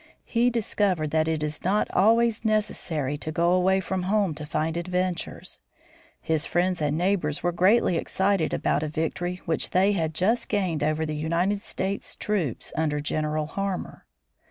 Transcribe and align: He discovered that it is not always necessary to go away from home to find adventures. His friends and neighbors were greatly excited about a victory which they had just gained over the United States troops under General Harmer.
He 0.25 0.49
discovered 0.49 1.11
that 1.11 1.27
it 1.27 1.43
is 1.43 1.63
not 1.63 1.87
always 1.91 2.43
necessary 2.43 3.17
to 3.17 3.31
go 3.31 3.51
away 3.51 3.79
from 3.79 4.01
home 4.01 4.33
to 4.33 4.47
find 4.47 4.75
adventures. 4.75 5.59
His 6.19 6.47
friends 6.47 6.81
and 6.81 6.97
neighbors 6.97 7.43
were 7.43 7.51
greatly 7.51 7.97
excited 7.97 8.51
about 8.51 8.81
a 8.81 8.87
victory 8.87 9.41
which 9.45 9.69
they 9.69 9.91
had 9.91 10.15
just 10.15 10.49
gained 10.49 10.83
over 10.83 11.05
the 11.05 11.15
United 11.15 11.59
States 11.61 12.15
troops 12.15 12.73
under 12.75 12.99
General 12.99 13.45
Harmer. 13.45 14.07